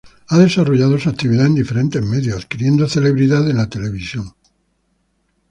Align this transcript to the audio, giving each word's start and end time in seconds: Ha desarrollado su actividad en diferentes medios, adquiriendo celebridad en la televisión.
Ha 0.29 0.39
desarrollado 0.39 0.97
su 0.97 1.09
actividad 1.09 1.45
en 1.45 1.53
diferentes 1.53 2.03
medios, 2.03 2.37
adquiriendo 2.41 2.89
celebridad 2.89 3.47
en 3.51 3.57
la 3.57 3.69
televisión. 3.69 4.33